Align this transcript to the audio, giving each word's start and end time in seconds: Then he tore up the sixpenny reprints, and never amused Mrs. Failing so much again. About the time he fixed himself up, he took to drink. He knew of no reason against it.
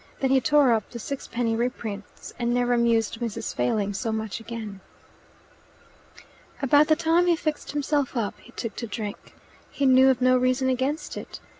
Then 0.19 0.31
he 0.31 0.41
tore 0.41 0.71
up 0.73 0.89
the 0.89 0.97
sixpenny 0.97 1.55
reprints, 1.55 2.33
and 2.39 2.51
never 2.51 2.73
amused 2.73 3.19
Mrs. 3.19 3.53
Failing 3.53 3.93
so 3.93 4.11
much 4.11 4.39
again. 4.39 4.79
About 6.59 6.87
the 6.87 6.95
time 6.95 7.27
he 7.27 7.35
fixed 7.35 7.71
himself 7.73 8.17
up, 8.17 8.33
he 8.39 8.51
took 8.53 8.75
to 8.77 8.87
drink. 8.87 9.35
He 9.69 9.85
knew 9.85 10.09
of 10.09 10.19
no 10.19 10.39
reason 10.39 10.69
against 10.69 11.17
it. 11.17 11.39